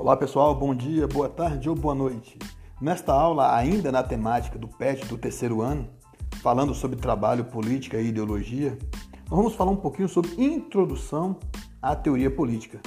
Olá 0.00 0.16
pessoal, 0.16 0.54
bom 0.54 0.72
dia, 0.76 1.08
boa 1.08 1.28
tarde 1.28 1.68
ou 1.68 1.74
boa 1.74 1.92
noite. 1.92 2.38
Nesta 2.80 3.12
aula, 3.12 3.52
ainda 3.52 3.90
na 3.90 4.00
temática 4.00 4.56
do 4.56 4.68
PET 4.68 5.04
do 5.06 5.18
terceiro 5.18 5.60
ano, 5.60 5.88
falando 6.40 6.72
sobre 6.72 6.96
trabalho, 6.96 7.44
política 7.44 8.00
e 8.00 8.06
ideologia, 8.06 8.78
nós 9.28 9.36
vamos 9.36 9.56
falar 9.56 9.72
um 9.72 9.76
pouquinho 9.76 10.08
sobre 10.08 10.40
introdução 10.40 11.36
à 11.82 11.96
teoria 11.96 12.30
política. 12.30 12.80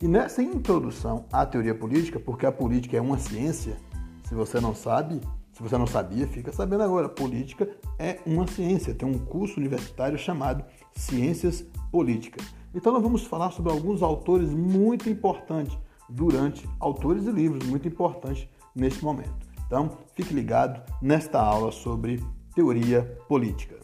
E 0.00 0.08
nessa 0.08 0.42
introdução 0.42 1.26
à 1.30 1.44
teoria 1.44 1.74
política, 1.74 2.18
porque 2.18 2.46
a 2.46 2.50
política 2.50 2.96
é 2.96 3.00
uma 3.00 3.18
ciência, 3.18 3.76
se 4.24 4.34
você 4.34 4.58
não 4.58 4.74
sabe, 4.74 5.20
se 5.52 5.62
você 5.62 5.76
não 5.76 5.86
sabia, 5.86 6.26
fica 6.26 6.50
sabendo 6.50 6.82
agora. 6.82 7.10
Política 7.10 7.68
é 7.98 8.20
uma 8.24 8.46
ciência, 8.46 8.94
tem 8.94 9.06
um 9.06 9.18
curso 9.18 9.60
universitário 9.60 10.18
chamado 10.18 10.64
Ciências 10.94 11.62
Políticas. 11.92 12.42
Então 12.74 12.90
nós 12.90 13.02
vamos 13.02 13.24
falar 13.24 13.50
sobre 13.50 13.70
alguns 13.70 14.02
autores 14.02 14.48
muito 14.48 15.10
importantes 15.10 15.76
durante 16.08 16.68
autores 16.80 17.26
e 17.26 17.30
livros 17.30 17.66
muito 17.66 17.86
importantes 17.86 18.48
nesse 18.74 19.04
momento. 19.04 19.48
Então, 19.66 19.98
fique 20.14 20.32
ligado 20.32 20.82
nesta 21.02 21.40
aula 21.40 21.70
sobre 21.70 22.22
teoria 22.54 23.02
política. 23.28 23.76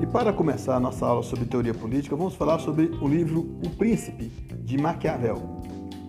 E 0.00 0.06
para 0.06 0.32
começar 0.32 0.76
a 0.76 0.80
nossa 0.80 1.04
aula 1.04 1.22
sobre 1.22 1.44
teoria 1.46 1.74
política, 1.74 2.14
vamos 2.14 2.34
falar 2.36 2.60
sobre 2.60 2.86
o 3.02 3.08
livro 3.08 3.40
O 3.64 3.70
Príncipe, 3.70 4.30
de 4.70 4.78
Maquiavel, 4.78 5.36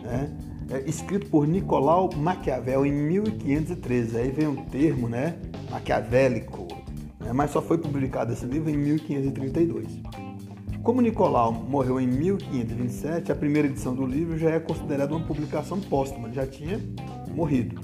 né? 0.03 0.31
é 0.69 0.87
escrito 0.87 1.27
por 1.31 1.47
Nicolau 1.47 2.11
Maquiavel 2.15 2.85
em 2.85 2.91
1513. 2.91 4.17
Aí 4.17 4.29
vem 4.29 4.47
o 4.47 4.51
um 4.51 4.65
termo, 4.65 5.09
né, 5.09 5.35
maquiavélico, 5.71 6.67
né? 7.19 7.33
mas 7.33 7.49
só 7.49 7.59
foi 7.59 7.79
publicado 7.79 8.31
esse 8.31 8.45
livro 8.45 8.69
em 8.69 8.77
1532. 8.77 9.99
Como 10.83 11.01
Nicolau 11.01 11.51
morreu 11.51 11.99
em 11.99 12.05
1527, 12.05 13.31
a 13.31 13.35
primeira 13.35 13.67
edição 13.67 13.95
do 13.95 14.05
livro 14.05 14.37
já 14.37 14.51
é 14.51 14.59
considerada 14.59 15.15
uma 15.15 15.25
publicação 15.25 15.79
póstuma, 15.81 16.31
já 16.31 16.45
tinha 16.45 16.79
morrido. 17.33 17.81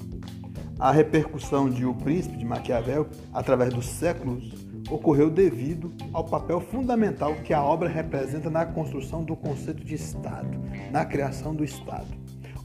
A 0.79 0.91
repercussão 0.91 1.71
de 1.71 1.85
O 1.87 1.93
Príncipe 1.95 2.37
de 2.37 2.45
Maquiavel, 2.45 3.07
através 3.33 3.73
dos 3.73 3.87
séculos, 3.87 4.67
ocorreu 4.89 5.29
devido 5.29 5.93
ao 6.13 6.23
papel 6.23 6.59
fundamental 6.59 7.35
que 7.43 7.53
a 7.53 7.63
obra 7.63 7.89
representa 7.89 8.49
na 8.49 8.65
construção 8.65 9.23
do 9.23 9.35
conceito 9.35 9.83
de 9.83 9.95
Estado, 9.95 10.57
na 10.91 11.05
criação 11.05 11.55
do 11.55 11.63
Estado. 11.63 12.07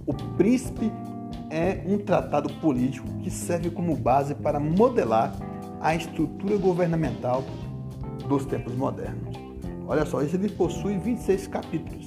O 0.06 0.14
Príncipe 0.36 0.90
é 1.50 1.82
um 1.86 1.98
tratado 1.98 2.52
político 2.54 3.06
que 3.22 3.30
serve 3.30 3.70
como 3.70 3.96
base 3.96 4.34
para 4.34 4.58
modelar 4.58 5.34
a 5.80 5.94
estrutura 5.94 6.56
governamental 6.56 7.44
dos 8.28 8.46
tempos 8.46 8.74
modernos. 8.74 9.36
Olha 9.86 10.06
só, 10.06 10.22
esse 10.22 10.36
livro 10.36 10.56
possui 10.56 10.96
26 10.96 11.46
capítulos 11.48 12.06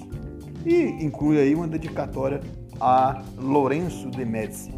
e 0.66 0.84
inclui 1.04 1.38
aí 1.40 1.54
uma 1.54 1.68
dedicatória 1.68 2.42
a 2.80 3.24
Lourenço 3.38 4.10
de 4.10 4.26
Médici, 4.26 4.74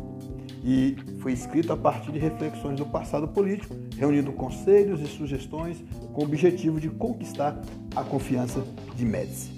e 0.64 0.98
foi 1.20 1.32
escrito 1.32 1.72
a 1.72 1.78
partir 1.78 2.12
de 2.12 2.20
reflexões 2.20 2.78
do 2.78 2.86
passado 2.86 3.28
político, 3.28 3.76
reunindo 3.96 4.32
conselhos 4.34 5.00
e 5.02 5.08
sugestões 5.08 5.84
com 6.14 6.22
o 6.22 6.26
objetivo 6.26 6.80
de 6.80 6.90
conquistar 6.90 7.60
a 7.96 8.04
confiança 8.04 8.62
de 8.96 9.06
Médici. 9.06 9.57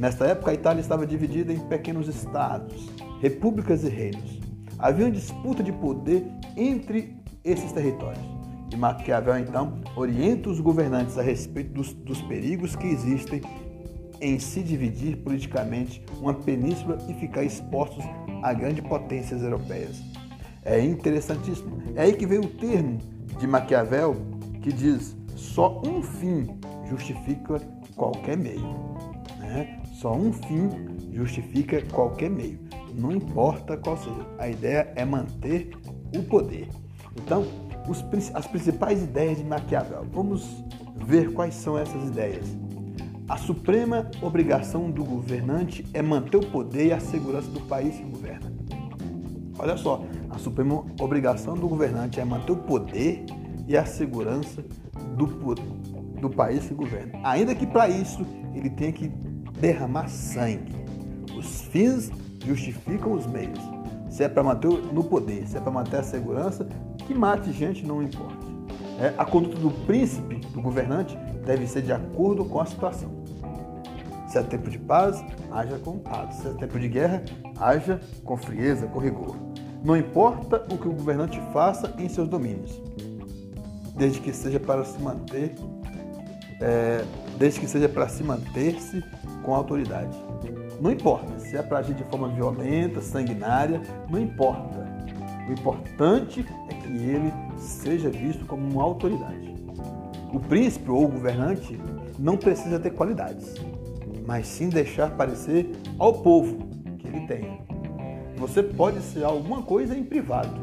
Nesta 0.00 0.24
época, 0.24 0.50
a 0.50 0.54
Itália 0.54 0.80
estava 0.80 1.06
dividida 1.06 1.52
em 1.52 1.58
pequenos 1.58 2.08
estados, 2.08 2.88
repúblicas 3.20 3.84
e 3.84 3.90
reinos. 3.90 4.40
Havia 4.78 5.04
uma 5.04 5.12
disputa 5.12 5.62
de 5.62 5.70
poder 5.72 6.24
entre 6.56 7.18
esses 7.44 7.70
territórios. 7.70 8.24
E 8.72 8.76
Maquiavel, 8.76 9.38
então, 9.38 9.78
orienta 9.94 10.48
os 10.48 10.58
governantes 10.58 11.18
a 11.18 11.22
respeito 11.22 11.74
dos, 11.74 11.92
dos 11.92 12.22
perigos 12.22 12.74
que 12.74 12.86
existem 12.86 13.42
em 14.22 14.38
se 14.38 14.62
dividir 14.62 15.18
politicamente 15.18 16.02
uma 16.18 16.32
península 16.32 16.96
e 17.06 17.12
ficar 17.12 17.44
expostos 17.44 18.02
a 18.42 18.54
grandes 18.54 18.82
potências 18.82 19.42
europeias. 19.42 20.00
É 20.64 20.80
interessantíssimo. 20.82 21.76
É 21.94 22.04
aí 22.04 22.14
que 22.14 22.24
vem 22.24 22.38
o 22.38 22.48
termo 22.48 22.96
de 23.38 23.46
Maquiavel 23.46 24.16
que 24.62 24.72
diz: 24.72 25.14
só 25.36 25.82
um 25.84 26.02
fim 26.02 26.46
justifica 26.88 27.60
qualquer 27.94 28.38
meio. 28.38 28.80
Né? 29.38 29.79
Só 30.00 30.14
um 30.14 30.32
fim 30.32 30.70
justifica 31.12 31.82
qualquer 31.92 32.30
meio. 32.30 32.58
Não 32.94 33.12
importa 33.12 33.76
qual 33.76 33.98
seja. 33.98 34.26
A 34.38 34.48
ideia 34.48 34.90
é 34.96 35.04
manter 35.04 35.72
o 36.16 36.22
poder. 36.22 36.68
Então, 37.14 37.44
os, 37.86 38.02
as 38.32 38.46
principais 38.46 39.02
ideias 39.02 39.36
de 39.36 39.44
Maquiavel. 39.44 40.06
Vamos 40.10 40.64
ver 41.04 41.34
quais 41.34 41.52
são 41.52 41.76
essas 41.76 42.02
ideias. 42.08 42.46
A 43.28 43.36
suprema 43.36 44.10
obrigação 44.22 44.90
do 44.90 45.04
governante 45.04 45.84
é 45.92 46.00
manter 46.00 46.38
o 46.38 46.46
poder 46.46 46.86
e 46.86 46.92
a 46.94 47.00
segurança 47.00 47.50
do 47.50 47.60
país 47.60 47.96
que 47.96 48.04
governa. 48.04 48.50
Olha 49.58 49.76
só, 49.76 50.02
a 50.30 50.38
suprema 50.38 50.82
obrigação 50.98 51.54
do 51.54 51.68
governante 51.68 52.18
é 52.18 52.24
manter 52.24 52.52
o 52.52 52.56
poder 52.56 53.26
e 53.68 53.76
a 53.76 53.84
segurança 53.84 54.64
do, 55.14 55.26
do 56.18 56.30
país 56.30 56.66
que 56.66 56.72
governa. 56.72 57.20
Ainda 57.22 57.54
que 57.54 57.66
para 57.66 57.86
isso 57.86 58.26
ele 58.54 58.70
tenha 58.70 58.92
que 58.92 59.12
derramar 59.60 60.08
sangue. 60.08 60.74
Os 61.36 61.62
fins 61.62 62.10
justificam 62.44 63.12
os 63.12 63.26
meios. 63.26 63.60
Se 64.08 64.24
é 64.24 64.28
para 64.28 64.42
manter 64.42 64.68
no 64.92 65.04
poder, 65.04 65.46
se 65.46 65.56
é 65.56 65.60
para 65.60 65.70
manter 65.70 65.98
a 65.98 66.02
segurança, 66.02 66.66
que 67.06 67.14
mate 67.14 67.52
gente 67.52 67.86
não 67.86 68.02
importa. 68.02 68.46
É, 68.98 69.14
a 69.16 69.24
conduta 69.24 69.56
do 69.56 69.70
príncipe, 69.86 70.36
do 70.52 70.60
governante, 70.60 71.16
deve 71.44 71.66
ser 71.66 71.82
de 71.82 71.92
acordo 71.92 72.44
com 72.44 72.60
a 72.60 72.66
situação. 72.66 73.20
Se 74.26 74.38
é 74.38 74.42
tempo 74.42 74.70
de 74.70 74.78
paz, 74.78 75.24
haja 75.50 75.78
com 75.78 75.98
paz. 75.98 76.36
Se 76.36 76.48
é 76.48 76.52
tempo 76.52 76.78
de 76.78 76.88
guerra, 76.88 77.22
haja 77.58 78.00
com 78.24 78.36
frieza, 78.36 78.86
com 78.86 78.98
rigor. 78.98 79.36
Não 79.82 79.96
importa 79.96 80.66
o 80.72 80.76
que 80.76 80.86
o 80.86 80.92
governante 80.92 81.40
faça 81.52 81.94
em 81.98 82.08
seus 82.08 82.28
domínios, 82.28 82.80
desde 83.96 84.20
que 84.20 84.32
seja 84.32 84.60
para 84.60 84.84
se 84.84 85.00
manter, 85.00 85.54
é, 86.60 87.04
desde 87.38 87.60
que 87.60 87.66
seja 87.66 87.88
para 87.88 88.08
se 88.08 88.22
manter-se 88.22 89.02
com 89.42 89.54
autoridade. 89.54 90.16
Não 90.80 90.90
importa 90.90 91.38
se 91.38 91.56
é 91.56 91.62
para 91.62 91.78
agir 91.78 91.94
de 91.94 92.04
forma 92.04 92.28
violenta, 92.28 93.00
sanguinária, 93.00 93.80
não 94.08 94.18
importa. 94.18 94.88
O 95.48 95.52
importante 95.52 96.46
é 96.68 96.74
que 96.74 96.88
ele 96.88 97.32
seja 97.56 98.08
visto 98.10 98.46
como 98.46 98.68
uma 98.68 98.82
autoridade. 98.82 99.54
O 100.32 100.38
príncipe 100.38 100.90
ou 100.90 101.04
o 101.04 101.08
governante 101.08 101.78
não 102.18 102.36
precisa 102.36 102.78
ter 102.78 102.90
qualidades 102.90 103.54
mas 104.30 104.46
sim 104.46 104.68
deixar 104.68 105.10
parecer 105.16 105.72
ao 105.98 106.22
povo 106.22 106.56
que 106.98 107.08
ele 107.08 107.26
tem. 107.26 107.60
Você 108.36 108.62
pode 108.62 109.00
ser 109.02 109.24
alguma 109.24 109.60
coisa 109.62 109.96
em 109.96 110.04
privado, 110.04 110.54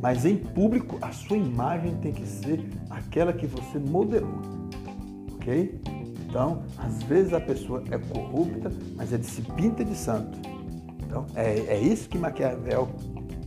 mas 0.00 0.24
em 0.24 0.36
público 0.36 0.96
a 1.02 1.12
sua 1.12 1.36
imagem 1.36 1.96
tem 1.96 2.14
que 2.14 2.26
ser 2.26 2.66
aquela 2.88 3.30
que 3.30 3.46
você 3.46 3.78
modelou, 3.78 4.40
ok? 5.34 5.78
Então, 6.28 6.62
às 6.76 7.02
vezes 7.04 7.32
a 7.32 7.40
pessoa 7.40 7.82
é 7.90 7.96
corrupta, 7.96 8.70
mas 8.94 9.12
ele 9.12 9.24
se 9.24 9.40
pinta 9.40 9.82
de 9.82 9.96
santo. 9.96 10.38
Então, 11.06 11.24
é, 11.34 11.58
é 11.68 11.80
isso 11.80 12.06
que 12.06 12.18
Maquiavel 12.18 12.90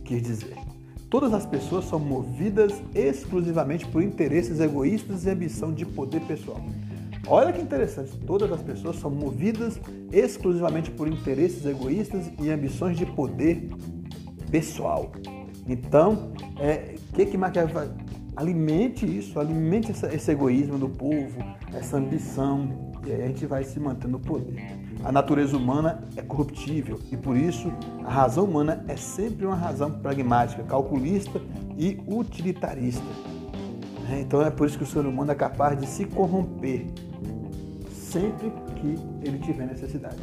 quis 0.04 0.20
dizer. 0.20 0.56
Todas 1.08 1.32
as 1.32 1.46
pessoas 1.46 1.84
são 1.84 2.00
movidas 2.00 2.72
exclusivamente 2.92 3.86
por 3.86 4.02
interesses 4.02 4.58
egoístas 4.58 5.24
e 5.24 5.30
ambição 5.30 5.72
de 5.72 5.86
poder 5.86 6.20
pessoal. 6.22 6.60
Olha 7.28 7.52
que 7.52 7.60
interessante, 7.60 8.16
todas 8.26 8.50
as 8.50 8.60
pessoas 8.62 8.96
são 8.96 9.10
movidas 9.10 9.78
exclusivamente 10.10 10.90
por 10.90 11.06
interesses 11.06 11.64
egoístas 11.64 12.32
e 12.40 12.50
ambições 12.50 12.96
de 12.96 13.06
poder 13.06 13.70
pessoal. 14.50 15.12
Então, 15.68 16.32
o 16.58 16.62
é, 16.62 16.96
que 17.14 17.26
que 17.26 17.38
Maquiavel 17.38 17.92
alimente 18.36 19.04
isso, 19.06 19.38
alimente 19.38 19.90
essa, 19.90 20.12
esse 20.14 20.30
egoísmo 20.30 20.78
do 20.78 20.88
povo, 20.88 21.38
essa 21.74 21.96
ambição, 21.96 22.92
e 23.06 23.12
aí 23.12 23.22
a 23.22 23.26
gente 23.26 23.46
vai 23.46 23.64
se 23.64 23.78
mantendo 23.80 24.12
no 24.12 24.20
poder. 24.20 24.78
A 25.04 25.10
natureza 25.10 25.56
humana 25.56 26.04
é 26.16 26.22
corruptível 26.22 27.00
e 27.10 27.16
por 27.16 27.36
isso 27.36 27.72
a 28.04 28.10
razão 28.10 28.44
humana 28.44 28.84
é 28.86 28.96
sempre 28.96 29.44
uma 29.44 29.56
razão 29.56 29.90
pragmática, 29.90 30.62
calculista 30.62 31.40
e 31.76 32.00
utilitarista. 32.06 33.04
É, 34.10 34.20
então 34.20 34.42
é 34.42 34.50
por 34.50 34.66
isso 34.66 34.78
que 34.78 34.84
o 34.84 34.86
ser 34.86 35.04
humano 35.04 35.32
é 35.32 35.34
capaz 35.34 35.78
de 35.78 35.86
se 35.86 36.04
corromper 36.04 36.86
sempre 37.90 38.52
que 38.76 38.98
ele 39.26 39.38
tiver 39.38 39.66
necessidade. 39.66 40.20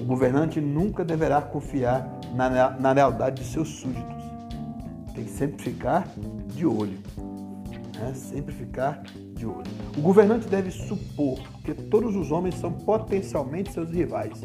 O 0.00 0.04
governante 0.04 0.60
nunca 0.60 1.04
deverá 1.04 1.40
confiar 1.40 2.20
na, 2.34 2.70
na 2.70 2.92
lealdade 2.92 3.42
de 3.42 3.48
seus 3.48 3.68
súditos. 3.68 4.21
Tem 5.14 5.24
que 5.24 5.30
sempre 5.30 5.62
ficar 5.62 6.08
de 6.54 6.66
olho. 6.66 6.98
Né? 7.98 8.14
Sempre 8.14 8.54
ficar 8.54 9.02
de 9.34 9.46
olho. 9.46 9.70
O 9.96 10.00
governante 10.00 10.48
deve 10.48 10.70
supor 10.70 11.38
que 11.64 11.74
todos 11.74 12.16
os 12.16 12.30
homens 12.30 12.54
são 12.56 12.72
potencialmente 12.72 13.72
seus 13.72 13.90
rivais 13.90 14.40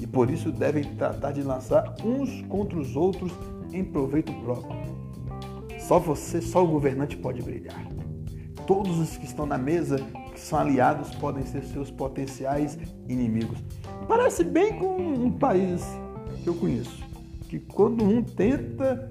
e 0.00 0.06
por 0.06 0.30
isso 0.30 0.50
devem 0.50 0.82
tratar 0.94 1.32
de 1.32 1.42
lançar 1.42 1.94
uns 2.04 2.42
contra 2.48 2.78
os 2.78 2.96
outros 2.96 3.32
em 3.72 3.84
proveito 3.84 4.32
próprio. 4.42 4.76
Só 5.78 5.98
você, 5.98 6.40
só 6.40 6.64
o 6.64 6.66
governante 6.66 7.16
pode 7.16 7.42
brilhar. 7.42 7.86
Todos 8.66 8.98
os 8.98 9.16
que 9.16 9.24
estão 9.24 9.46
na 9.46 9.58
mesa, 9.58 9.96
que 10.32 10.40
são 10.40 10.58
aliados, 10.58 11.14
podem 11.16 11.44
ser 11.44 11.62
seus 11.64 11.90
potenciais 11.90 12.78
inimigos. 13.08 13.58
Parece 14.08 14.44
bem 14.44 14.78
com 14.78 14.96
um 14.96 15.30
país 15.30 15.84
que 16.42 16.48
eu 16.48 16.54
conheço, 16.54 17.04
que 17.48 17.58
quando 17.58 18.04
um 18.04 18.22
tenta 18.22 19.08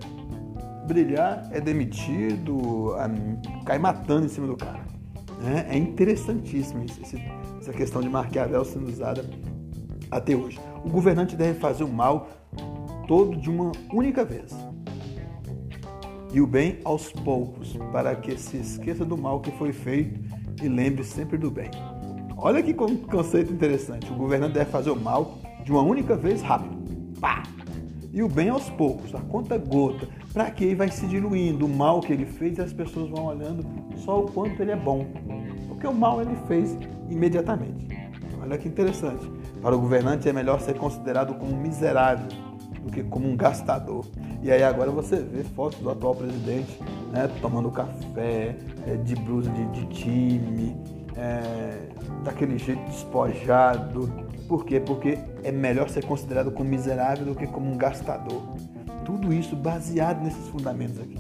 brilhar 0.88 1.48
é 1.51 1.60
demitido, 1.60 2.94
cai 3.66 3.78
matando 3.78 4.25
em 4.25 4.30
cima 4.30 4.48
do 4.48 4.56
cara. 4.56 4.81
É 5.72 5.78
interessantíssimo 5.78 6.86
essa 7.60 7.74
questão 7.74 8.01
de 8.01 8.10
Maquiavel 8.10 8.63
sendo 8.63 8.88
usada 8.88 9.28
até 10.10 10.36
hoje. 10.36 10.60
O 10.83 10.89
governante 10.89 11.36
deve 11.36 11.60
fazer 11.60 11.83
o 11.83 11.88
mal 11.88 12.30
todo 13.07 13.36
de 13.36 13.50
uma 13.50 13.72
única 13.92 14.24
vez 14.24 14.56
e 16.33 16.39
o 16.39 16.48
bem 16.48 16.80
aos 16.86 17.12
poucos, 17.12 17.77
para 17.92 18.16
que 18.16 18.38
se 18.38 18.57
esqueça 18.57 19.04
do 19.04 19.18
mal 19.18 19.42
que 19.42 19.51
foi 19.51 19.74
feito 19.74 20.19
e 20.63 20.68
lembre 20.68 21.04
sempre 21.04 21.38
do 21.38 21.51
bem. 21.51 21.69
Olha 22.38 22.63
que 22.63 22.74
conceito 22.74 23.51
interessante. 23.51 24.12
O 24.12 24.16
governante 24.16 24.54
deve 24.54 24.72
fazer 24.72 24.92
o 24.92 24.95
mal 24.95 25.39
de 25.63 25.72
uma 25.72 25.81
única 25.81 26.16
vez 26.16 26.42
rápido. 26.42 26.77
Pá! 27.19 27.44
E 28.13 28.24
o 28.24 28.27
bem 28.27 28.50
aos 28.50 28.69
poucos, 28.69 29.13
a 29.13 29.19
conta 29.19 29.57
gota, 29.57 30.07
para 30.33 30.50
que 30.51 30.63
ele 30.63 30.75
vai 30.75 30.89
se 30.89 31.06
diluindo 31.07 31.66
o 31.66 31.69
mal 31.69 32.00
que 32.00 32.13
ele 32.13 32.25
fez 32.25 32.60
as 32.60 32.72
pessoas 32.72 33.10
vão 33.10 33.25
olhando 33.25 33.66
só 33.98 34.22
o 34.22 34.31
quanto 34.31 34.62
ele 34.62 34.72
é 34.72 34.75
bom. 34.75 35.06
Porque 35.68 35.86
o 35.88 35.94
mal 35.94 36.22
ele 36.22 36.36
fez 36.48 36.78
imediatamente. 37.10 37.88
Olha 38.42 38.57
que 38.57 38.68
interessante. 38.68 39.30
Para 39.62 39.75
o 39.75 39.80
governante 39.80 40.28
é 40.28 40.33
melhor 40.33 40.60
ser 40.60 40.75
considerado 40.75 41.36
como 41.36 41.56
miserável 41.56 42.28
do 42.83 42.92
que 42.92 43.04
como 43.04 43.30
um 43.30 43.36
gastador. 43.36 44.06
E 44.42 44.51
aí 44.51 44.63
agora 44.63 44.89
você 44.89 45.18
vê 45.18 45.44
fotos 45.44 45.80
do 45.80 45.89
atual 45.89 46.16
presidente 46.16 46.80
né, 47.12 47.30
tomando 47.42 47.69
café, 47.69 48.56
é, 48.88 48.95
de 49.04 49.16
blusa 49.16 49.51
de, 49.51 49.66
de 49.68 49.86
time, 49.88 50.75
é, 51.16 51.89
daquele 52.24 52.57
jeito 52.57 52.81
despojado. 52.86 54.12
Por 54.48 54.66
quê? 54.66 54.80
Porque 54.80 55.19
é 55.44 55.51
melhor 55.51 55.89
ser 55.89 56.04
considerado 56.06 56.51
como 56.51 56.69
miserável 56.69 57.25
do 57.25 57.36
que 57.36 57.45
como 57.45 57.72
um 57.72 57.77
gastador. 57.77 58.42
Tudo 59.06 59.33
isso 59.33 59.56
baseado 59.56 60.24
nesses 60.24 60.48
fundamentos 60.50 61.00
aqui. 61.00 61.19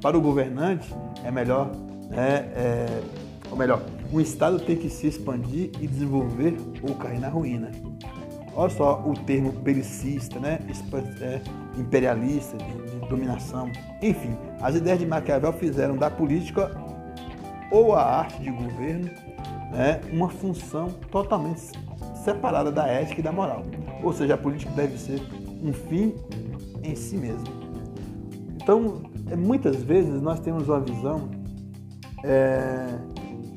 Para 0.00 0.16
o 0.16 0.20
governante, 0.20 0.92
é 1.24 1.30
melhor, 1.30 1.70
é, 2.12 2.22
é, 2.54 3.02
ou 3.50 3.56
melhor, 3.56 3.82
um 4.12 4.20
Estado 4.20 4.58
tem 4.58 4.76
que 4.76 4.88
se 4.88 5.06
expandir 5.06 5.70
e 5.80 5.86
desenvolver 5.86 6.56
ou 6.82 6.94
cair 6.94 7.20
na 7.20 7.28
ruína. 7.28 7.70
Olha 8.54 8.70
só 8.70 9.02
o 9.06 9.14
termo 9.14 9.52
belicista, 9.52 10.40
né? 10.40 10.58
É, 11.20 11.40
imperialista, 11.78 12.56
de, 12.56 13.00
de 13.00 13.08
dominação. 13.08 13.70
Enfim, 14.02 14.36
as 14.60 14.74
ideias 14.74 14.98
de 14.98 15.06
Maquiavel 15.06 15.52
fizeram 15.52 15.96
da 15.96 16.10
política 16.10 16.70
ou 17.70 17.94
a 17.94 18.02
arte 18.02 18.42
de 18.42 18.50
governo 18.50 19.10
né, 19.70 20.00
uma 20.12 20.28
função 20.28 20.88
totalmente 21.10 21.70
separada 22.24 22.70
da 22.70 22.86
ética 22.86 23.20
e 23.20 23.22
da 23.22 23.32
moral. 23.32 23.64
Ou 24.02 24.12
seja, 24.12 24.34
a 24.34 24.38
política 24.38 24.72
deve 24.72 24.98
ser 24.98 25.22
um 25.62 25.72
fim 25.72 26.14
em 26.82 26.94
si 26.94 27.16
mesmo. 27.16 27.46
Então, 28.62 29.02
é, 29.30 29.36
muitas 29.36 29.82
vezes 29.82 30.20
nós 30.20 30.40
temos 30.40 30.68
uma 30.68 30.80
visão 30.80 31.30
é, 32.24 32.86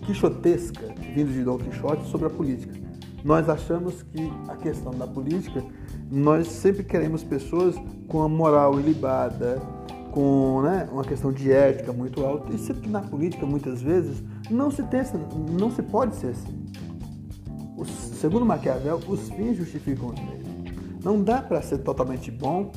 quixotesca, 0.05 0.93
vindo 1.13 1.31
de 1.31 1.43
Dom 1.43 1.57
Quixote, 1.57 2.07
sobre 2.09 2.27
a 2.27 2.29
política 2.29 2.83
nós 3.23 3.47
achamos 3.47 4.03
que 4.03 4.31
a 4.49 4.55
questão 4.55 4.91
da 4.91 5.07
política, 5.07 5.63
nós 6.11 6.47
sempre 6.47 6.83
queremos 6.83 7.23
pessoas 7.23 7.75
com 8.07 8.21
a 8.21 8.27
moral 8.27 8.79
ilibada, 8.79 9.61
com 10.11 10.61
né, 10.61 10.87
uma 10.91 11.03
questão 11.03 11.31
de 11.31 11.51
ética 11.51 11.93
muito 11.93 12.23
alta. 12.23 12.53
E 12.53 12.57
que 12.57 12.89
na 12.89 13.01
política, 13.01 13.45
muitas 13.45 13.81
vezes, 13.81 14.21
não 14.49 14.69
se, 14.69 14.83
tem, 14.83 15.01
não 15.57 15.71
se 15.71 15.81
pode 15.81 16.15
ser 16.17 16.27
assim. 16.27 16.65
O, 17.77 17.85
segundo 17.85 18.45
Maquiavel, 18.45 18.99
os 19.07 19.29
fins 19.29 19.57
justificam 19.57 20.09
os 20.09 20.19
meios. 20.19 20.43
Não 21.03 21.21
dá 21.23 21.41
para 21.41 21.61
ser 21.61 21.79
totalmente 21.79 22.29
bom 22.29 22.71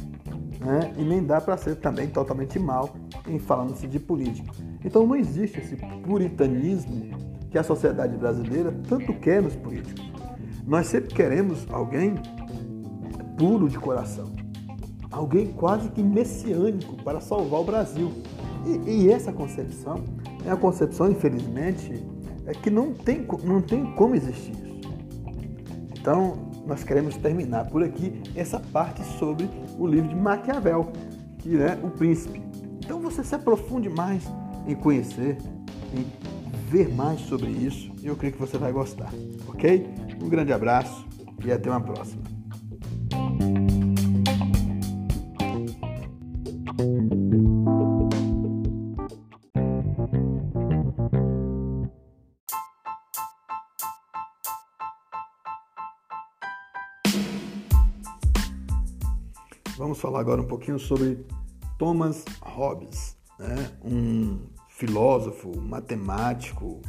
né, 0.67 0.93
e 0.99 1.05
nem 1.05 1.23
dá 1.23 1.41
para 1.41 1.57
ser 1.57 1.77
também 1.77 2.09
totalmente 2.09 2.59
mal 2.59 2.97
em 3.29 3.39
falando-se 3.39 3.87
de 3.87 4.01
política. 4.01 4.53
Então 4.85 5.07
não 5.07 5.15
existe 5.15 5.61
esse 5.61 5.77
puritanismo 5.77 7.17
que 7.49 7.57
a 7.57 7.63
sociedade 7.63 8.17
brasileira 8.17 8.75
tanto 8.89 9.15
quer 9.15 9.41
nos 9.41 9.55
políticos. 9.55 10.05
Nós 10.67 10.89
sempre 10.89 11.15
queremos 11.15 11.65
alguém 11.71 12.17
puro 13.39 13.69
de 13.69 13.79
coração, 13.79 14.33
alguém 15.09 15.47
quase 15.53 15.89
que 15.91 16.03
messiânico 16.03 16.97
para 17.05 17.21
salvar 17.21 17.61
o 17.61 17.65
Brasil. 17.65 18.11
E, 18.67 19.05
e 19.05 19.13
essa 19.13 19.33
concepção 19.33 20.03
é 20.45 20.51
a 20.51 20.57
concepção, 20.57 21.09
infelizmente, 21.09 22.05
é 22.45 22.53
que 22.53 22.71
não 22.71 22.93
tem, 22.93 23.25
não 23.45 23.61
tem 23.61 23.95
como 23.95 24.17
existir 24.17 24.51
isso. 24.51 24.81
Então, 26.01 26.46
nós 26.67 26.83
queremos 26.83 27.17
terminar 27.17 27.71
por 27.71 27.83
aqui 27.83 28.21
essa 28.35 28.59
parte 28.59 29.03
sobre 29.19 29.49
o 29.79 29.87
livro 29.87 30.09
de 30.09 30.17
Maquiavel, 30.17 30.93
que 31.39 31.57
é 31.57 31.79
O 31.83 31.91
Príncipe. 31.91 32.43
Então, 32.85 33.01
você 33.01 33.23
se 33.23 33.35
aprofunde 33.35 33.89
mais 33.89 34.25
em 34.67 34.75
conhecer, 34.75 35.39
em 35.95 36.05
ver 36.69 36.93
mais 36.93 37.21
sobre 37.21 37.51
isso, 37.51 37.93
e 38.03 38.07
eu 38.07 38.17
creio 38.17 38.33
que 38.33 38.41
você 38.41 38.59
vai 38.59 38.73
gostar, 38.73 39.13
ok? 39.49 39.89
Um 40.21 40.29
grande 40.29 40.53
abraço 40.53 41.07
e 41.45 41.53
até 41.53 41.71
uma 41.71 41.81
próxima. 41.81 42.36
Falar 60.17 60.21
agora 60.21 60.43
um 60.43 60.47
pouquinho 60.47 60.79
sobre 60.79 61.19
Thomas 61.79 62.25
Hobbes, 62.41 63.17
né? 63.39 63.71
um 63.85 64.39
filósofo, 64.71 65.59
matemático. 65.61 66.81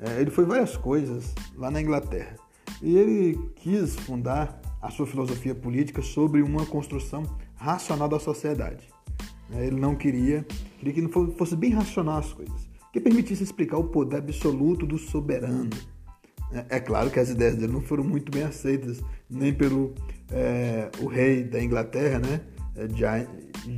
É, 0.00 0.20
ele 0.20 0.30
foi 0.30 0.44
várias 0.44 0.76
coisas 0.76 1.34
lá 1.56 1.70
na 1.70 1.80
Inglaterra. 1.80 2.36
E 2.82 2.96
ele 2.96 3.38
quis 3.56 3.94
fundar 3.94 4.60
a 4.82 4.90
sua 4.90 5.06
filosofia 5.06 5.54
política 5.54 6.02
sobre 6.02 6.42
uma 6.42 6.66
construção 6.66 7.22
racional 7.54 8.08
da 8.08 8.18
sociedade. 8.18 8.88
Né? 9.48 9.66
Ele 9.66 9.78
não 9.78 9.94
queria, 9.94 10.44
queria 10.78 10.92
que 10.92 11.08
fosse 11.36 11.56
bem 11.56 11.70
racional 11.70 12.18
as 12.18 12.32
coisas, 12.32 12.68
que 12.92 13.00
permitisse 13.00 13.42
explicar 13.42 13.78
o 13.78 13.84
poder 13.84 14.16
absoluto 14.16 14.86
do 14.86 14.98
soberano. 14.98 15.70
É, 16.52 16.76
é 16.76 16.80
claro 16.80 17.10
que 17.10 17.20
as 17.20 17.30
ideias 17.30 17.56
dele 17.56 17.72
não 17.72 17.80
foram 17.80 18.04
muito 18.04 18.32
bem 18.32 18.42
aceitas 18.42 19.00
nem 19.30 19.52
pelo 19.52 19.94
é, 20.30 20.90
o 21.00 21.06
rei 21.06 21.44
da 21.44 21.62
Inglaterra, 21.62 22.18
né, 22.18 22.40
é, 22.40 22.53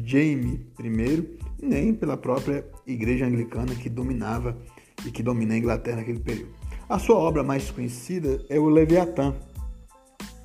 Jaime 0.04 0.66
I, 0.80 1.38
nem 1.62 1.94
pela 1.94 2.16
própria 2.16 2.64
igreja 2.86 3.26
anglicana 3.26 3.74
que 3.74 3.88
dominava 3.88 4.56
e 5.04 5.10
que 5.10 5.22
domina 5.22 5.54
a 5.54 5.58
Inglaterra 5.58 5.98
naquele 5.98 6.20
período. 6.20 6.54
A 6.88 6.98
sua 6.98 7.16
obra 7.16 7.42
mais 7.42 7.70
conhecida 7.70 8.44
é 8.48 8.58
o 8.58 8.68
Leviatã, 8.68 9.34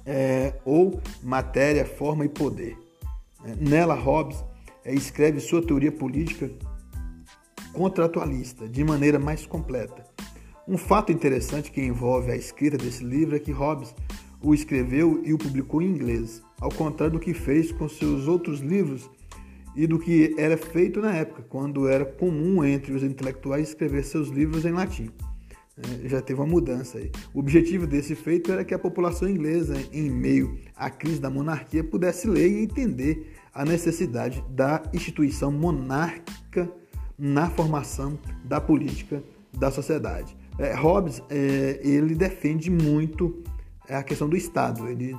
é, 0.05 0.53
ou 0.65 1.00
Matéria, 1.24 1.86
Forma 1.86 2.25
e 2.25 2.29
Poder. 2.29 2.77
É, 3.46 3.55
nela, 3.55 3.93
Hobbes 3.93 4.43
é, 4.84 4.93
escreve 4.93 5.39
sua 5.39 5.65
teoria 5.65 5.91
política 5.91 6.51
contratualista 7.74 8.67
de 8.67 8.84
maneira 8.84 9.20
mais 9.20 9.46
completa. 9.46 10.03
Um 10.67 10.77
fato 10.77 11.12
interessante 11.12 11.72
que 11.72 11.81
envolve 11.81 12.31
a 12.31 12.36
escrita 12.36 12.77
desse 12.77 13.03
livro 13.03 13.36
é 13.36 13.39
que 13.39 13.51
Hobbes 13.51 13.93
o 14.41 14.53
escreveu 14.53 15.22
e 15.24 15.34
o 15.34 15.38
publicou 15.38 15.81
em 15.81 15.88
inglês, 15.88 16.41
ao 16.61 16.69
contrário 16.69 17.13
do 17.13 17.19
que 17.19 17.33
fez 17.33 17.71
com 17.71 17.89
seus 17.89 18.27
outros 18.27 18.59
livros 18.59 19.09
e 19.75 19.87
do 19.87 19.97
que 19.97 20.35
era 20.37 20.55
feito 20.55 21.01
na 21.01 21.13
época, 21.15 21.43
quando 21.49 21.87
era 21.87 22.05
comum 22.05 22.63
entre 22.63 22.93
os 22.93 23.03
intelectuais 23.03 23.69
escrever 23.69 24.03
seus 24.03 24.29
livros 24.29 24.63
em 24.63 24.71
latim. 24.71 25.09
É, 25.77 26.07
já 26.07 26.21
teve 26.21 26.39
uma 26.39 26.45
mudança 26.45 26.97
aí. 26.97 27.09
O 27.33 27.39
objetivo 27.39 27.87
desse 27.87 28.13
feito 28.13 28.51
era 28.51 28.63
que 28.63 28.73
a 28.73 28.79
população 28.79 29.27
inglesa, 29.27 29.75
em 29.91 30.09
meio 30.09 30.59
à 30.75 30.89
crise 30.89 31.19
da 31.19 31.29
monarquia, 31.29 31.83
pudesse 31.83 32.27
ler 32.27 32.49
e 32.49 32.63
entender 32.63 33.33
a 33.53 33.65
necessidade 33.65 34.43
da 34.49 34.83
instituição 34.93 35.51
monárquica 35.51 36.69
na 37.17 37.49
formação 37.49 38.19
da 38.43 38.59
política 38.59 39.23
da 39.57 39.71
sociedade. 39.71 40.35
É, 40.59 40.73
Hobbes 40.73 41.23
é, 41.29 41.79
ele 41.81 42.13
defende 42.13 42.69
muito 42.69 43.41
a 43.89 44.03
questão 44.03 44.29
do 44.29 44.35
Estado. 44.35 44.87
Ele 44.87 45.15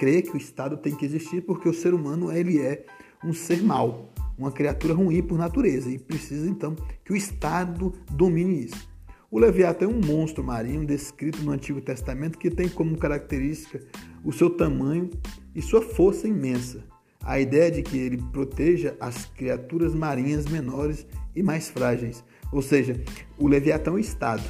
crê 0.00 0.22
que 0.22 0.34
o 0.34 0.38
Estado 0.38 0.78
tem 0.78 0.96
que 0.96 1.04
existir 1.04 1.42
porque 1.42 1.68
o 1.68 1.74
ser 1.74 1.92
humano 1.92 2.32
ele 2.32 2.58
é 2.58 2.86
um 3.22 3.34
ser 3.34 3.62
mau, 3.62 4.10
uma 4.38 4.50
criatura 4.50 4.94
ruim 4.94 5.22
por 5.22 5.36
natureza 5.36 5.90
e 5.90 5.98
precisa 5.98 6.48
então 6.48 6.74
que 7.04 7.12
o 7.12 7.16
Estado 7.16 7.92
domine 8.10 8.64
isso. 8.64 8.88
O 9.30 9.38
Leviatã 9.38 9.84
é 9.84 9.88
um 9.88 10.00
monstro 10.00 10.42
marinho 10.42 10.86
descrito 10.86 11.42
no 11.42 11.52
Antigo 11.52 11.82
Testamento 11.82 12.38
que 12.38 12.50
tem 12.50 12.66
como 12.66 12.96
característica 12.96 13.78
o 14.24 14.32
seu 14.32 14.48
tamanho 14.48 15.10
e 15.54 15.60
sua 15.60 15.82
força 15.82 16.26
imensa. 16.26 16.82
A 17.22 17.38
ideia 17.38 17.70
de 17.70 17.82
que 17.82 17.98
ele 17.98 18.16
proteja 18.32 18.96
as 18.98 19.26
criaturas 19.26 19.94
marinhas 19.94 20.46
menores 20.46 21.06
e 21.36 21.42
mais 21.42 21.68
frágeis. 21.68 22.24
Ou 22.50 22.62
seja, 22.62 22.98
o 23.38 23.46
Leviatã 23.46 23.90
é 23.90 23.94
um 23.94 23.98
Estado. 23.98 24.42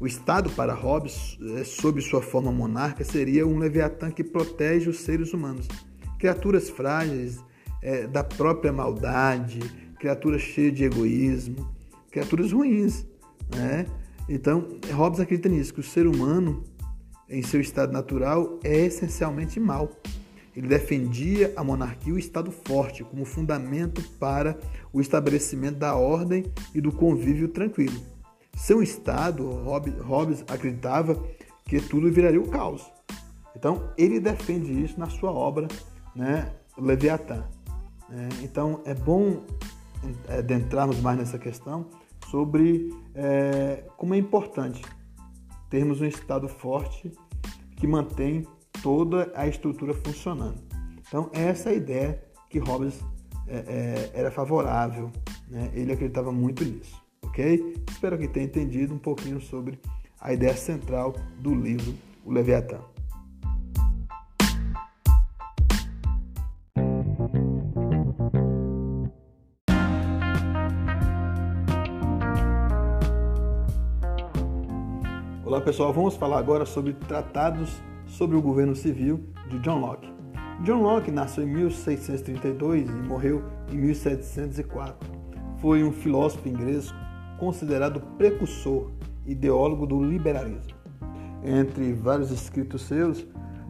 O 0.00 0.06
Estado 0.06 0.48
para 0.52 0.72
Hobbes, 0.72 1.38
é, 1.58 1.62
sob 1.62 2.00
sua 2.00 2.22
forma 2.22 2.50
monarca, 2.50 3.04
seria 3.04 3.46
um 3.46 3.58
Leviatã 3.58 4.10
que 4.10 4.24
protege 4.24 4.88
os 4.88 5.00
seres 5.00 5.34
humanos. 5.34 5.68
Criaturas 6.18 6.70
frágeis 6.70 7.38
é, 7.82 8.06
da 8.06 8.24
própria 8.24 8.72
maldade, 8.72 9.60
criaturas 9.98 10.40
cheias 10.40 10.74
de 10.74 10.84
egoísmo, 10.84 11.70
criaturas 12.10 12.50
ruins. 12.50 13.04
Né? 13.54 13.84
Então, 14.26 14.68
Hobbes 14.90 15.20
acredita 15.20 15.50
nisso, 15.50 15.74
que 15.74 15.80
o 15.80 15.84
ser 15.84 16.06
humano, 16.06 16.64
em 17.28 17.42
seu 17.42 17.60
estado 17.60 17.92
natural, 17.92 18.58
é 18.64 18.86
essencialmente 18.86 19.60
mau. 19.60 19.90
Ele 20.56 20.66
defendia 20.66 21.52
a 21.54 21.62
monarquia 21.62 22.10
e 22.10 22.16
o 22.16 22.18
Estado 22.18 22.50
forte 22.50 23.04
como 23.04 23.26
fundamento 23.26 24.02
para 24.18 24.58
o 24.94 25.00
estabelecimento 25.00 25.76
da 25.76 25.94
ordem 25.94 26.50
e 26.74 26.80
do 26.80 26.90
convívio 26.90 27.48
tranquilo. 27.48 28.00
Seu 28.60 28.82
Estado, 28.82 29.48
Hobbes 30.04 30.44
acreditava 30.46 31.14
que 31.64 31.80
tudo 31.80 32.12
viraria 32.12 32.40
o 32.40 32.46
caos. 32.48 32.92
Então, 33.56 33.90
ele 33.96 34.20
defende 34.20 34.70
isso 34.84 35.00
na 35.00 35.08
sua 35.08 35.32
obra, 35.32 35.66
né, 36.14 36.52
Leviatã. 36.76 37.48
É, 38.10 38.28
então, 38.44 38.82
é 38.84 38.94
bom 38.94 39.42
adentrarmos 40.28 41.00
mais 41.00 41.18
nessa 41.18 41.38
questão, 41.38 41.88
sobre 42.30 42.90
é, 43.14 43.82
como 43.96 44.14
é 44.14 44.18
importante 44.18 44.82
termos 45.70 46.02
um 46.02 46.06
Estado 46.06 46.46
forte 46.46 47.10
que 47.76 47.86
mantém 47.86 48.46
toda 48.82 49.32
a 49.34 49.48
estrutura 49.48 49.94
funcionando. 49.94 50.60
Então, 51.08 51.30
essa 51.32 51.70
é 51.70 51.72
a 51.72 51.76
ideia 51.76 52.22
que 52.50 52.58
Hobbes 52.58 53.00
é, 53.48 53.56
é, 53.56 54.10
era 54.12 54.30
favorável, 54.30 55.10
né? 55.48 55.70
ele 55.72 55.92
acreditava 55.92 56.30
muito 56.30 56.62
nisso, 56.62 56.99
Espero 57.40 58.18
que 58.18 58.28
tenha 58.28 58.44
entendido 58.44 58.94
um 58.94 58.98
pouquinho 58.98 59.40
sobre 59.40 59.78
a 60.20 60.32
ideia 60.32 60.54
central 60.54 61.14
do 61.38 61.54
livro 61.54 61.94
O 62.24 62.30
Leviatã. 62.30 62.80
Olá 75.44 75.60
pessoal, 75.62 75.92
vamos 75.92 76.16
falar 76.16 76.38
agora 76.38 76.66
sobre 76.66 76.92
tratados 76.92 77.82
sobre 78.06 78.36
o 78.36 78.42
governo 78.42 78.76
civil 78.76 79.24
de 79.48 79.58
John 79.60 79.80
Locke. 79.80 80.12
John 80.62 80.82
Locke 80.82 81.10
nasceu 81.10 81.44
em 81.44 81.46
1632 81.46 82.88
e 82.88 82.92
morreu 82.92 83.42
em 83.72 83.76
1704. 83.76 85.08
Foi 85.58 85.82
um 85.82 85.90
filósofo 85.90 86.46
inglês 86.48 86.92
considerado 87.40 88.00
precursor, 88.18 88.90
ideólogo 89.26 89.86
do 89.86 90.04
liberalismo. 90.04 90.78
Entre 91.42 91.94
vários 91.94 92.30
escritos 92.30 92.82
seus, 92.82 93.26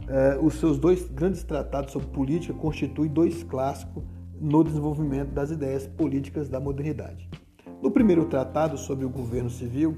eh, 0.09 0.37
os 0.41 0.55
seus 0.55 0.77
dois 0.77 1.07
grandes 1.09 1.41
tratados 1.43 1.93
sobre 1.93 2.09
política 2.09 2.53
constituem 2.53 3.09
dois 3.09 3.43
clássicos 3.43 4.03
no 4.39 4.61
desenvolvimento 4.61 5.29
das 5.29 5.51
ideias 5.51 5.87
políticas 5.87 6.49
da 6.49 6.59
modernidade. 6.59 7.29
No 7.81 7.89
primeiro 7.89 8.25
tratado 8.25 8.77
sobre 8.77 9.05
o 9.05 9.09
governo 9.09 9.49
civil, 9.49 9.95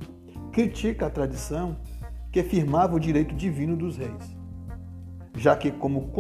critica 0.51 1.08
a 1.08 1.10
tradição 1.10 1.75
que 2.32 2.39
afirmava 2.39 2.96
o 2.96 3.00
direito 3.00 3.34
divino 3.34 3.75
dos 3.75 3.98
reis, 3.98 4.38
já 5.36 5.56
que, 5.56 5.72
como 5.72 6.12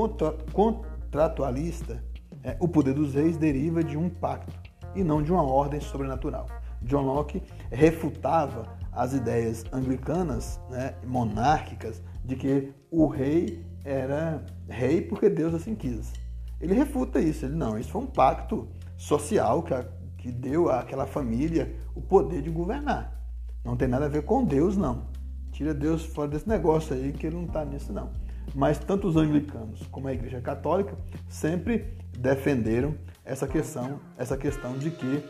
contratualista, 0.51 2.03
é, 2.43 2.57
o 2.59 2.67
poder 2.67 2.93
dos 2.95 3.13
reis 3.13 3.37
deriva 3.37 3.83
de 3.83 3.95
um 3.95 4.09
pacto 4.09 4.53
e 4.95 5.03
não 5.03 5.21
de 5.21 5.31
uma 5.31 5.43
ordem 5.43 5.79
sobrenatural. 5.79 6.47
John 6.83 7.03
Locke 7.03 7.41
refutava 7.71 8.77
as 8.91 9.13
ideias 9.13 9.63
anglicanas, 9.71 10.59
né, 10.69 10.95
monárquicas, 11.05 12.01
de 12.23 12.35
que 12.35 12.73
o 12.91 13.07
rei 13.07 13.65
era 13.83 14.43
rei 14.69 15.01
porque 15.01 15.29
Deus 15.29 15.53
assim 15.53 15.75
quis. 15.75 16.13
Ele 16.61 16.73
refuta 16.73 17.19
isso, 17.19 17.45
ele 17.45 17.55
não, 17.55 17.77
isso 17.77 17.89
foi 17.89 18.01
um 18.01 18.07
pacto 18.07 18.67
social 18.95 19.63
que, 19.63 19.73
a, 19.73 19.85
que 20.17 20.31
deu 20.31 20.69
àquela 20.69 21.05
família 21.05 21.75
o 21.93 22.01
poder 22.01 22.41
de 22.41 22.49
governar. 22.49 23.19
Não 23.63 23.75
tem 23.75 23.87
nada 23.87 24.05
a 24.05 24.09
ver 24.09 24.23
com 24.23 24.43
Deus, 24.43 24.77
não. 24.77 25.07
Tira 25.51 25.73
Deus 25.73 26.05
fora 26.05 26.29
desse 26.29 26.47
negócio 26.47 26.95
aí, 26.95 27.11
que 27.11 27.27
ele 27.27 27.35
não 27.35 27.45
está 27.45 27.65
nisso, 27.65 27.91
não. 27.91 28.11
Mas 28.53 28.77
tanto 28.77 29.07
os 29.07 29.15
anglicanos 29.15 29.85
como 29.87 30.07
a 30.07 30.13
Igreja 30.13 30.41
Católica 30.41 30.97
sempre 31.27 31.97
defenderam 32.17 32.95
essa 33.23 33.47
questão, 33.47 33.99
essa 34.17 34.37
questão 34.37 34.77
de 34.77 34.91
que 34.91 35.23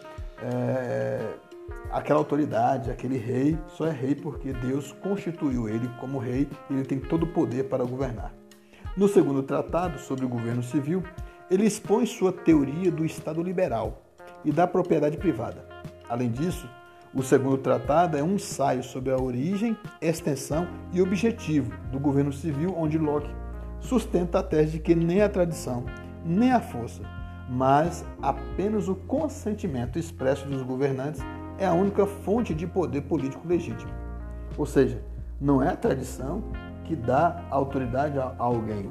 é, 0.43 1.35
aquela 1.91 2.19
autoridade, 2.19 2.91
aquele 2.91 3.17
rei, 3.17 3.57
só 3.69 3.87
é 3.87 3.91
rei 3.91 4.13
porque 4.13 4.51
Deus 4.51 4.91
constituiu 4.91 5.69
ele 5.69 5.89
como 5.99 6.17
rei 6.17 6.47
e 6.69 6.73
ele 6.73 6.85
tem 6.85 6.99
todo 6.99 7.23
o 7.23 7.27
poder 7.27 7.69
para 7.69 7.83
governar. 7.85 8.33
No 8.95 9.07
segundo 9.07 9.41
tratado 9.41 9.99
sobre 9.99 10.25
o 10.25 10.29
governo 10.29 10.61
civil, 10.61 11.03
ele 11.49 11.65
expõe 11.65 12.05
sua 12.05 12.31
teoria 12.31 12.91
do 12.91 13.05
Estado 13.05 13.41
liberal 13.41 14.01
e 14.43 14.51
da 14.51 14.67
propriedade 14.67 15.17
privada. 15.17 15.65
Além 16.09 16.29
disso, 16.29 16.69
o 17.13 17.23
segundo 17.23 17.57
tratado 17.57 18.17
é 18.17 18.23
um 18.23 18.35
ensaio 18.35 18.83
sobre 18.83 19.11
a 19.11 19.17
origem, 19.17 19.77
extensão 20.01 20.67
e 20.91 21.01
objetivo 21.01 21.71
do 21.91 21.99
governo 21.99 22.33
civil, 22.33 22.73
onde 22.77 22.97
Locke 22.97 23.29
sustenta 23.79 24.39
a 24.39 24.43
tese 24.43 24.73
de 24.73 24.79
que 24.79 24.95
nem 24.95 25.21
a 25.21 25.29
tradição, 25.29 25.85
nem 26.25 26.51
a 26.51 26.59
força, 26.59 27.03
mas 27.49 28.05
apenas 28.21 28.87
o 28.87 28.95
consentimento 28.95 29.99
expresso 29.99 30.47
dos 30.47 30.61
governantes 30.61 31.21
é 31.57 31.65
a 31.65 31.73
única 31.73 32.05
fonte 32.05 32.53
de 32.53 32.65
poder 32.65 33.01
político 33.01 33.47
legítimo. 33.47 33.91
Ou 34.57 34.65
seja, 34.65 35.03
não 35.39 35.61
é 35.61 35.69
a 35.69 35.75
tradição 35.75 36.43
que 36.85 36.95
dá 36.95 37.43
autoridade 37.49 38.17
a 38.19 38.35
alguém, 38.37 38.89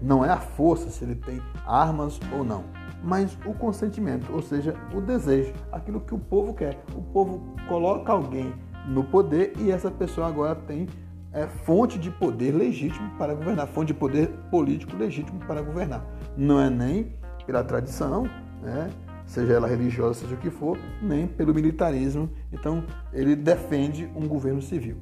não 0.00 0.24
é 0.24 0.30
a 0.30 0.38
força 0.38 0.88
se 0.88 1.04
ele 1.04 1.14
tem 1.14 1.40
armas 1.66 2.18
ou 2.32 2.44
não 2.44 2.64
mas 3.02 3.36
o 3.46 3.54
consentimento, 3.54 4.32
ou 4.32 4.42
seja, 4.42 4.74
o 4.94 5.00
desejo, 5.00 5.52
aquilo 5.72 6.00
que 6.00 6.14
o 6.14 6.18
povo 6.18 6.54
quer. 6.54 6.78
O 6.94 7.02
povo 7.02 7.54
coloca 7.68 8.12
alguém 8.12 8.52
no 8.86 9.04
poder 9.04 9.54
e 9.58 9.70
essa 9.70 9.90
pessoa 9.90 10.26
agora 10.26 10.54
tem 10.54 10.86
é, 11.32 11.46
fonte 11.46 11.98
de 11.98 12.10
poder 12.10 12.52
legítimo 12.52 13.10
para 13.16 13.34
governar, 13.34 13.66
fonte 13.68 13.88
de 13.88 13.94
poder 13.94 14.28
político 14.50 14.96
legítimo 14.96 15.38
para 15.46 15.62
governar. 15.62 16.04
Não 16.36 16.60
é 16.60 16.68
nem 16.68 17.12
pela 17.50 17.64
tradição, 17.64 18.30
né? 18.62 18.88
seja 19.26 19.54
ela 19.54 19.66
religiosa, 19.66 20.20
seja 20.20 20.34
o 20.36 20.38
que 20.38 20.50
for, 20.50 20.78
nem 21.02 21.26
pelo 21.26 21.52
militarismo. 21.52 22.30
Então, 22.52 22.84
ele 23.12 23.34
defende 23.34 24.08
um 24.14 24.26
governo 24.28 24.62
civil. 24.62 24.96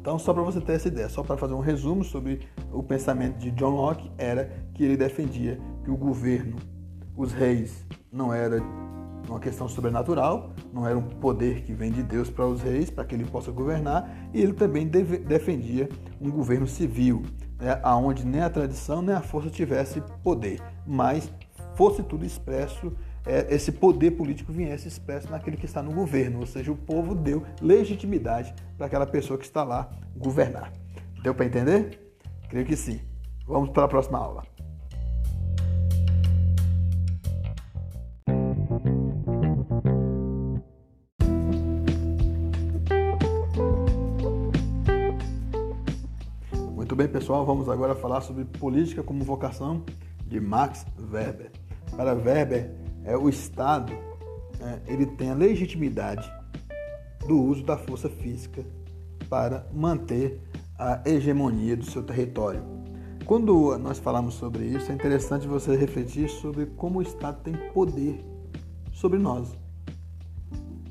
Então, 0.00 0.18
só 0.18 0.34
para 0.34 0.42
você 0.42 0.60
ter 0.60 0.72
essa 0.72 0.88
ideia, 0.88 1.08
só 1.08 1.22
para 1.22 1.36
fazer 1.36 1.54
um 1.54 1.60
resumo 1.60 2.04
sobre 2.04 2.40
o 2.72 2.82
pensamento 2.82 3.38
de 3.38 3.52
John 3.52 3.70
Locke, 3.70 4.10
era 4.18 4.50
que 4.74 4.84
ele 4.84 4.96
defendia 4.96 5.60
que 5.84 5.90
o 5.90 5.96
governo 5.96 6.56
os 7.16 7.32
reis 7.32 7.84
não 8.12 8.32
era 8.32 8.60
uma 9.28 9.40
questão 9.40 9.68
sobrenatural, 9.68 10.50
não 10.72 10.86
era 10.86 10.96
um 10.96 11.02
poder 11.02 11.62
que 11.62 11.72
vem 11.72 11.90
de 11.90 12.02
Deus 12.02 12.28
para 12.28 12.46
os 12.46 12.62
reis, 12.62 12.90
para 12.90 13.04
que 13.04 13.14
ele 13.14 13.24
possa 13.24 13.50
governar, 13.50 14.28
e 14.34 14.40
ele 14.40 14.52
também 14.52 14.86
deve, 14.86 15.18
defendia 15.18 15.88
um 16.20 16.30
governo 16.30 16.66
civil, 16.66 17.22
né, 17.58 17.80
onde 17.84 18.24
nem 18.24 18.42
a 18.42 18.50
tradição 18.50 19.02
nem 19.02 19.14
a 19.14 19.20
força 19.20 19.50
tivesse 19.50 20.02
poder, 20.22 20.60
mas 20.86 21.32
fosse 21.76 22.02
tudo 22.02 22.24
expresso, 22.24 22.92
é, 23.24 23.54
esse 23.54 23.70
poder 23.70 24.12
político 24.12 24.52
viesse 24.52 24.88
expresso 24.88 25.30
naquele 25.30 25.56
que 25.56 25.66
está 25.66 25.82
no 25.82 25.92
governo, 25.92 26.40
ou 26.40 26.46
seja, 26.46 26.72
o 26.72 26.76
povo 26.76 27.14
deu 27.14 27.44
legitimidade 27.60 28.54
para 28.76 28.86
aquela 28.86 29.06
pessoa 29.06 29.38
que 29.38 29.44
está 29.44 29.62
lá 29.62 29.90
governar. 30.16 30.72
Deu 31.22 31.34
para 31.34 31.44
entender? 31.44 32.00
Creio 32.48 32.64
que 32.64 32.76
sim. 32.76 33.00
Vamos 33.46 33.70
para 33.70 33.84
a 33.84 33.88
próxima 33.88 34.18
aula. 34.18 34.42
Muito 46.74 46.96
bem, 46.96 47.08
pessoal, 47.08 47.44
vamos 47.44 47.68
agora 47.68 47.94
falar 47.94 48.20
sobre 48.22 48.44
política 48.44 49.02
como 49.02 49.22
vocação 49.24 49.84
de 50.26 50.40
Max 50.40 50.86
Weber. 51.12 51.65
Para 51.94 52.14
Weber, 52.14 52.70
é, 53.04 53.16
o 53.16 53.28
Estado 53.28 53.92
é, 54.60 54.80
ele 54.86 55.06
tem 55.06 55.30
a 55.30 55.34
legitimidade 55.34 56.30
do 57.26 57.40
uso 57.40 57.62
da 57.62 57.76
força 57.76 58.08
física 58.08 58.64
para 59.28 59.66
manter 59.72 60.40
a 60.78 61.00
hegemonia 61.04 61.76
do 61.76 61.84
seu 61.84 62.02
território. 62.02 62.62
Quando 63.24 63.76
nós 63.78 63.98
falamos 63.98 64.34
sobre 64.34 64.64
isso, 64.64 64.90
é 64.90 64.94
interessante 64.94 65.46
você 65.46 65.76
refletir 65.76 66.28
sobre 66.28 66.66
como 66.66 67.00
o 67.00 67.02
Estado 67.02 67.42
tem 67.42 67.54
poder 67.72 68.24
sobre 68.92 69.18
nós. 69.18 69.56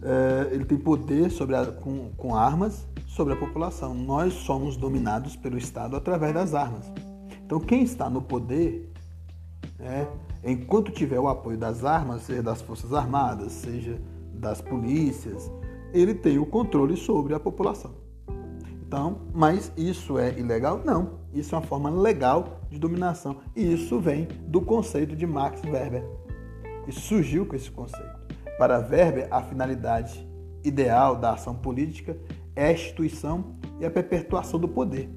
é, 0.01 0.53
ele 0.53 0.65
tem 0.65 0.77
poder 0.77 1.31
sobre 1.31 1.55
a, 1.55 1.65
com, 1.65 2.11
com 2.15 2.35
armas 2.35 2.87
sobre 3.07 3.33
a 3.33 3.37
população. 3.37 3.93
Nós 3.93 4.33
somos 4.33 4.75
dominados 4.75 5.35
pelo 5.35 5.57
Estado 5.57 5.95
através 5.95 6.33
das 6.33 6.53
armas. 6.53 6.91
Então, 7.45 7.59
quem 7.59 7.83
está 7.83 8.09
no 8.09 8.21
poder, 8.21 8.91
é, 9.85 10.07
enquanto 10.43 10.91
tiver 10.91 11.19
o 11.19 11.27
apoio 11.27 11.57
das 11.57 11.85
armas, 11.85 12.23
seja 12.23 12.41
das 12.41 12.61
Forças 12.61 12.91
Armadas, 12.91 13.51
seja 13.51 14.01
das 14.33 14.61
polícias, 14.61 15.51
ele 15.93 16.13
tem 16.13 16.39
o 16.39 16.45
controle 16.45 16.97
sobre 16.97 17.33
a 17.33 17.39
população. 17.39 17.91
Então, 18.87 19.21
mas 19.33 19.71
isso 19.77 20.17
é 20.17 20.37
ilegal? 20.37 20.81
Não. 20.83 21.19
Isso 21.33 21.55
é 21.55 21.57
uma 21.57 21.65
forma 21.65 21.89
legal 21.89 22.61
de 22.69 22.79
dominação. 22.79 23.37
E 23.55 23.73
isso 23.73 23.99
vem 23.99 24.27
do 24.47 24.61
conceito 24.61 25.15
de 25.15 25.25
Max 25.25 25.61
Weber. 25.63 26.03
E 26.87 26.91
surgiu 26.91 27.45
com 27.45 27.55
esse 27.55 27.69
conceito. 27.71 28.15
Para 28.57 28.77
Weber, 28.77 29.27
a 29.31 29.41
finalidade 29.41 30.27
ideal 30.63 31.15
da 31.15 31.33
ação 31.33 31.55
política 31.55 32.17
é 32.55 32.67
a 32.67 32.71
instituição 32.71 33.55
e 33.79 33.85
a 33.85 33.91
perpetuação 33.91 34.59
do 34.59 34.67
poder. 34.67 35.09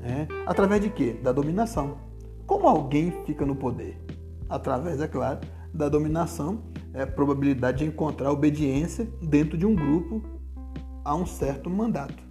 É, 0.00 0.26
através 0.46 0.82
de 0.82 0.90
quê? 0.90 1.18
Da 1.22 1.32
dominação. 1.32 1.96
Como 2.46 2.68
alguém 2.68 3.10
fica 3.24 3.46
no 3.46 3.56
poder? 3.56 3.98
Através, 4.48 5.00
é 5.00 5.08
claro, 5.08 5.40
da 5.72 5.88
dominação, 5.88 6.62
é 6.92 7.02
a 7.02 7.06
probabilidade 7.06 7.78
de 7.78 7.84
encontrar 7.86 8.30
obediência 8.30 9.08
dentro 9.22 9.56
de 9.56 9.66
um 9.66 9.74
grupo 9.74 10.22
a 11.04 11.14
um 11.14 11.26
certo 11.26 11.68
mandato. 11.68 12.22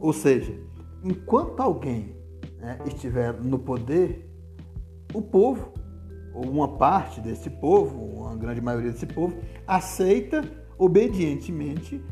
Ou 0.00 0.12
seja, 0.12 0.54
enquanto 1.04 1.60
alguém 1.60 2.16
né, 2.58 2.78
estiver 2.86 3.34
no 3.34 3.58
poder, 3.58 4.28
o 5.12 5.20
povo, 5.20 5.72
ou 6.32 6.48
uma 6.48 6.76
parte 6.76 7.20
desse 7.20 7.50
povo, 7.50 7.98
uma 7.98 8.36
grande 8.36 8.60
maioria 8.60 8.92
desse 8.92 9.06
povo, 9.06 9.36
aceita 9.66 10.42
obedientemente 10.78 12.02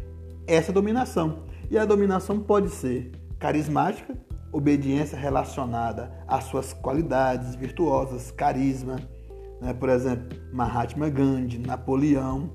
essa 0.46 0.72
dominação. 0.72 1.44
E 1.70 1.78
a 1.78 1.84
dominação 1.84 2.40
pode 2.40 2.70
ser 2.70 3.12
carismática, 3.38 4.16
obediência 4.56 5.18
relacionada 5.18 6.10
às 6.26 6.44
suas 6.44 6.72
qualidades 6.72 7.54
virtuosas, 7.54 8.30
carisma, 8.30 8.96
né? 9.60 9.74
por 9.74 9.90
exemplo, 9.90 10.38
Mahatma 10.50 11.10
Gandhi, 11.10 11.58
Napoleão. 11.58 12.50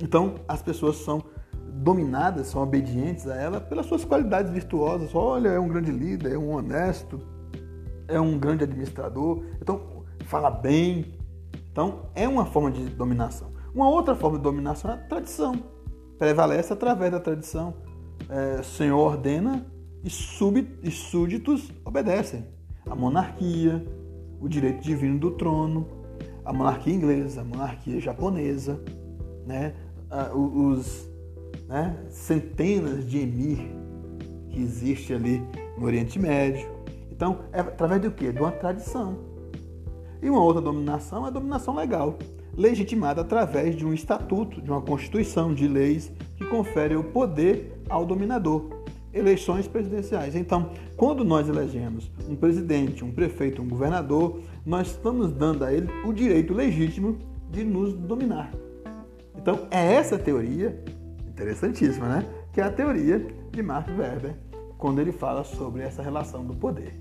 Então, 0.00 0.36
as 0.48 0.62
pessoas 0.62 0.96
são 0.96 1.22
dominadas, 1.74 2.46
são 2.46 2.62
obedientes 2.62 3.26
a 3.28 3.36
ela 3.36 3.60
pelas 3.60 3.86
suas 3.86 4.04
qualidades 4.04 4.50
virtuosas. 4.50 5.14
Olha, 5.14 5.50
é 5.50 5.60
um 5.60 5.68
grande 5.68 5.90
líder, 5.90 6.32
é 6.32 6.38
um 6.38 6.54
honesto, 6.54 7.20
é 8.08 8.18
um 8.18 8.38
grande 8.38 8.64
administrador, 8.64 9.44
então 9.60 10.04
fala 10.24 10.50
bem. 10.50 11.14
Então, 11.70 12.10
é 12.14 12.26
uma 12.26 12.46
forma 12.46 12.70
de 12.70 12.84
dominação. 12.86 13.52
Uma 13.74 13.88
outra 13.88 14.14
forma 14.14 14.38
de 14.38 14.42
dominação 14.42 14.90
é 14.90 14.94
a 14.94 14.98
tradição. 14.98 15.54
Prevalece 16.18 16.72
através 16.72 17.12
da 17.12 17.20
tradição. 17.20 17.74
É, 18.28 18.60
o 18.60 18.64
Senhor 18.64 18.98
ordena 18.98 19.66
e, 20.04 20.08
e 20.82 20.90
súditos 20.90 21.70
obedecem. 21.84 22.44
A 22.88 22.94
monarquia, 22.94 23.84
o 24.40 24.48
direito 24.48 24.82
divino 24.82 25.18
do 25.18 25.30
trono, 25.32 25.86
a 26.44 26.52
monarquia 26.52 26.92
inglesa, 26.92 27.42
a 27.42 27.44
monarquia 27.44 28.00
japonesa, 28.00 28.80
né? 29.46 29.74
os 30.34 31.08
né? 31.68 31.96
centenas 32.10 33.08
de 33.08 33.20
emir 33.20 33.70
que 34.50 34.60
existe 34.60 35.14
ali 35.14 35.42
no 35.78 35.86
Oriente 35.86 36.18
Médio. 36.18 36.68
Então, 37.10 37.40
é 37.52 37.60
através 37.60 38.02
do 38.02 38.10
quê? 38.10 38.32
De 38.32 38.40
uma 38.40 38.50
tradição. 38.50 39.16
E 40.20 40.28
uma 40.28 40.42
outra 40.42 40.60
dominação 40.60 41.24
é 41.24 41.28
a 41.28 41.30
dominação 41.30 41.74
legal, 41.74 42.18
legitimada 42.56 43.22
através 43.22 43.74
de 43.74 43.86
um 43.86 43.94
estatuto, 43.94 44.60
de 44.60 44.70
uma 44.70 44.80
constituição, 44.80 45.54
de 45.54 45.66
leis 45.66 46.12
que 46.36 46.44
confere 46.44 46.94
o 46.96 47.04
poder 47.04 47.80
ao 47.88 48.04
dominador. 48.04 48.82
Eleições 49.12 49.68
presidenciais. 49.68 50.34
Então, 50.34 50.70
quando 50.96 51.24
nós 51.24 51.48
elegemos 51.48 52.10
um 52.28 52.34
presidente, 52.34 53.04
um 53.04 53.12
prefeito, 53.12 53.60
um 53.60 53.68
governador, 53.68 54.40
nós 54.64 54.88
estamos 54.88 55.32
dando 55.32 55.64
a 55.64 55.72
ele 55.72 55.88
o 56.04 56.12
direito 56.12 56.54
legítimo 56.54 57.18
de 57.50 57.62
nos 57.62 57.92
dominar. 57.92 58.52
Então, 59.36 59.66
é 59.70 59.94
essa 59.94 60.18
teoria 60.18 60.82
interessantíssima, 61.28 62.08
né? 62.08 62.26
Que 62.52 62.60
é 62.60 62.64
a 62.64 62.70
teoria 62.70 63.26
de 63.50 63.62
Mark 63.62 63.88
Weber, 63.88 64.34
quando 64.78 65.00
ele 65.00 65.12
fala 65.12 65.44
sobre 65.44 65.82
essa 65.82 66.02
relação 66.02 66.44
do 66.44 66.54
poder. 66.54 66.94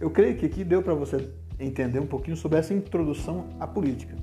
Eu 0.00 0.10
creio 0.10 0.36
que 0.36 0.46
aqui 0.46 0.64
deu 0.64 0.82
para 0.82 0.94
você 0.94 1.30
entender 1.58 1.98
um 1.98 2.06
pouquinho 2.06 2.36
sobre 2.36 2.58
essa 2.58 2.74
introdução 2.74 3.46
à 3.60 3.66
política. 3.66 4.14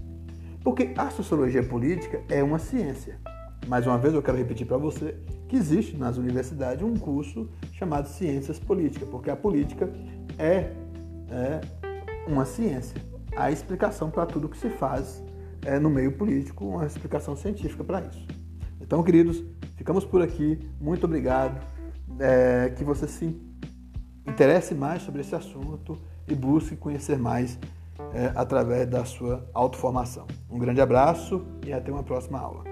Porque 0.63 0.91
a 0.95 1.09
sociologia 1.09 1.63
política 1.63 2.21
é 2.29 2.43
uma 2.43 2.59
ciência. 2.59 3.19
Mais 3.67 3.85
uma 3.87 3.97
vez 3.97 4.13
eu 4.13 4.21
quero 4.21 4.37
repetir 4.37 4.65
para 4.67 4.77
você 4.77 5.15
que 5.51 5.57
existe 5.57 5.97
nas 5.97 6.15
universidades 6.15 6.81
um 6.81 6.95
curso 6.95 7.49
chamado 7.73 8.07
Ciências 8.07 8.57
Políticas, 8.57 9.09
porque 9.09 9.29
a 9.29 9.35
política 9.35 9.91
é, 10.39 10.71
é 11.29 11.59
uma 12.25 12.45
ciência. 12.45 12.95
A 13.35 13.51
explicação 13.51 14.09
para 14.09 14.25
tudo 14.25 14.47
que 14.47 14.57
se 14.57 14.69
faz 14.69 15.21
é, 15.65 15.77
no 15.77 15.89
meio 15.89 16.13
político, 16.13 16.65
uma 16.65 16.85
explicação 16.85 17.35
científica 17.35 17.83
para 17.83 17.99
isso. 17.99 18.25
Então, 18.79 19.03
queridos, 19.03 19.43
ficamos 19.75 20.05
por 20.05 20.21
aqui. 20.21 20.57
Muito 20.79 21.03
obrigado. 21.03 21.61
É, 22.17 22.69
que 22.69 22.85
você 22.85 23.05
se 23.05 23.37
interesse 24.25 24.73
mais 24.73 25.01
sobre 25.01 25.19
esse 25.19 25.35
assunto 25.35 25.97
e 26.29 26.33
busque 26.33 26.77
conhecer 26.77 27.17
mais 27.17 27.59
é, 28.13 28.31
através 28.35 28.87
da 28.87 29.03
sua 29.03 29.45
autoformação. 29.53 30.27
Um 30.49 30.57
grande 30.57 30.79
abraço 30.79 31.45
e 31.65 31.73
até 31.73 31.91
uma 31.91 32.03
próxima 32.03 32.39
aula. 32.39 32.63